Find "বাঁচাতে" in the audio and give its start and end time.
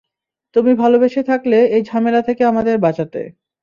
2.79-3.21